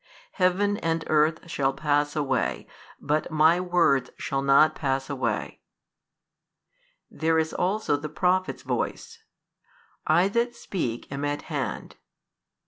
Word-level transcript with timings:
Heaven 0.31 0.77
and 0.77 1.03
earth 1.05 1.47
shall 1.47 1.73
pass 1.73 2.15
away 2.15 2.65
but 2.99 3.29
My 3.29 3.59
words 3.61 4.09
shall 4.17 4.41
not 4.41 4.73
pass 4.73 5.11
away: 5.11 5.61
there 7.11 7.37
is 7.37 7.53
also 7.53 7.97
the 7.97 8.09
Prophet's 8.09 8.63
voice, 8.63 9.19
I 10.07 10.27
that 10.29 10.55
speak 10.55 11.05
am 11.11 11.23
at 11.23 11.43
hand. 11.53 11.97